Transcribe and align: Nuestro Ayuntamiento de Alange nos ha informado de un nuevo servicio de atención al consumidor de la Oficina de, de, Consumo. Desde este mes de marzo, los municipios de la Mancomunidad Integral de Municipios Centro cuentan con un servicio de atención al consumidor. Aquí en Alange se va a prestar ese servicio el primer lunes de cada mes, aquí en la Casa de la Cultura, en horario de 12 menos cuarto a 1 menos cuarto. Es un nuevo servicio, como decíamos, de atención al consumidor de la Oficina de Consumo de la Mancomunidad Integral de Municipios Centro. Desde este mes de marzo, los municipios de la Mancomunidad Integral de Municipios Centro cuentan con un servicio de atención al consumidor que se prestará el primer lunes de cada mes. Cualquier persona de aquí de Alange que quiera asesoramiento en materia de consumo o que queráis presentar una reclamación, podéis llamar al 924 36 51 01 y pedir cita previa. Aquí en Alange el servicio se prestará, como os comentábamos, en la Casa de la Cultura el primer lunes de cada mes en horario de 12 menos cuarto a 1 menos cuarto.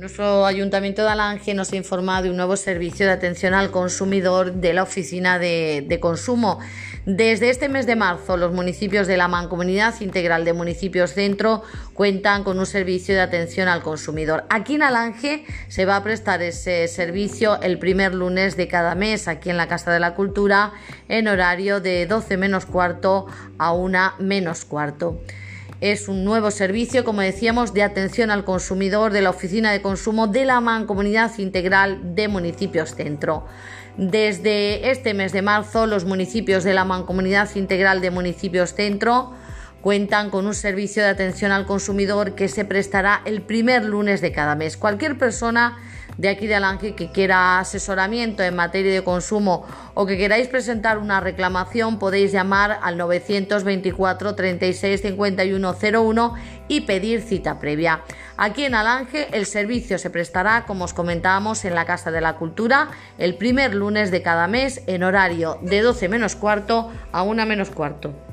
Nuestro 0.00 0.46
Ayuntamiento 0.46 1.02
de 1.02 1.10
Alange 1.10 1.52
nos 1.52 1.74
ha 1.74 1.76
informado 1.76 2.22
de 2.22 2.30
un 2.30 2.38
nuevo 2.38 2.56
servicio 2.56 3.04
de 3.04 3.12
atención 3.12 3.52
al 3.52 3.70
consumidor 3.70 4.54
de 4.54 4.72
la 4.72 4.84
Oficina 4.84 5.38
de, 5.38 5.84
de, 5.86 6.00
Consumo. 6.00 6.58
Desde 7.04 7.50
este 7.50 7.68
mes 7.68 7.84
de 7.84 7.96
marzo, 7.96 8.38
los 8.38 8.50
municipios 8.50 9.06
de 9.06 9.18
la 9.18 9.28
Mancomunidad 9.28 10.00
Integral 10.00 10.46
de 10.46 10.54
Municipios 10.54 11.10
Centro 11.10 11.64
cuentan 11.92 12.44
con 12.44 12.58
un 12.58 12.64
servicio 12.64 13.14
de 13.14 13.20
atención 13.20 13.68
al 13.68 13.82
consumidor. 13.82 14.46
Aquí 14.48 14.76
en 14.76 14.84
Alange 14.84 15.44
se 15.68 15.84
va 15.84 15.96
a 15.96 16.02
prestar 16.02 16.40
ese 16.40 16.88
servicio 16.88 17.60
el 17.60 17.78
primer 17.78 18.14
lunes 18.14 18.56
de 18.56 18.68
cada 18.68 18.94
mes, 18.94 19.28
aquí 19.28 19.50
en 19.50 19.58
la 19.58 19.68
Casa 19.68 19.92
de 19.92 20.00
la 20.00 20.14
Cultura, 20.14 20.72
en 21.10 21.28
horario 21.28 21.78
de 21.82 22.06
12 22.06 22.38
menos 22.38 22.64
cuarto 22.64 23.26
a 23.58 23.74
1 23.74 24.14
menos 24.18 24.64
cuarto. 24.64 25.20
Es 25.80 26.08
un 26.08 26.24
nuevo 26.24 26.50
servicio, 26.50 27.04
como 27.04 27.22
decíamos, 27.22 27.72
de 27.72 27.82
atención 27.82 28.30
al 28.30 28.44
consumidor 28.44 29.14
de 29.14 29.22
la 29.22 29.30
Oficina 29.30 29.72
de 29.72 29.80
Consumo 29.80 30.26
de 30.26 30.44
la 30.44 30.60
Mancomunidad 30.60 31.38
Integral 31.38 32.14
de 32.14 32.28
Municipios 32.28 32.94
Centro. 32.94 33.46
Desde 33.96 34.90
este 34.90 35.14
mes 35.14 35.32
de 35.32 35.40
marzo, 35.40 35.86
los 35.86 36.04
municipios 36.04 36.64
de 36.64 36.74
la 36.74 36.84
Mancomunidad 36.84 37.48
Integral 37.54 38.02
de 38.02 38.10
Municipios 38.10 38.74
Centro 38.74 39.32
cuentan 39.80 40.28
con 40.28 40.46
un 40.46 40.54
servicio 40.54 41.02
de 41.02 41.08
atención 41.08 41.50
al 41.50 41.64
consumidor 41.64 42.34
que 42.34 42.48
se 42.48 42.66
prestará 42.66 43.22
el 43.24 43.40
primer 43.40 43.86
lunes 43.86 44.20
de 44.20 44.32
cada 44.32 44.56
mes. 44.56 44.76
Cualquier 44.76 45.16
persona 45.16 45.78
de 46.20 46.28
aquí 46.28 46.46
de 46.46 46.54
Alange 46.54 46.94
que 46.94 47.10
quiera 47.10 47.58
asesoramiento 47.58 48.42
en 48.42 48.54
materia 48.54 48.92
de 48.92 49.02
consumo 49.02 49.64
o 49.94 50.04
que 50.04 50.18
queráis 50.18 50.48
presentar 50.48 50.98
una 50.98 51.18
reclamación, 51.18 51.98
podéis 51.98 52.30
llamar 52.30 52.78
al 52.82 52.98
924 52.98 54.34
36 54.34 55.00
51 55.00 55.76
01 55.80 56.34
y 56.68 56.82
pedir 56.82 57.22
cita 57.22 57.58
previa. 57.58 58.02
Aquí 58.36 58.64
en 58.64 58.74
Alange 58.74 59.28
el 59.32 59.46
servicio 59.46 59.98
se 59.98 60.10
prestará, 60.10 60.66
como 60.66 60.84
os 60.84 60.92
comentábamos, 60.92 61.64
en 61.64 61.74
la 61.74 61.86
Casa 61.86 62.10
de 62.10 62.20
la 62.20 62.36
Cultura 62.36 62.90
el 63.16 63.36
primer 63.36 63.74
lunes 63.74 64.10
de 64.10 64.20
cada 64.20 64.46
mes 64.46 64.82
en 64.86 65.02
horario 65.04 65.58
de 65.62 65.80
12 65.80 66.10
menos 66.10 66.36
cuarto 66.36 66.92
a 67.12 67.22
1 67.22 67.46
menos 67.46 67.70
cuarto. 67.70 68.29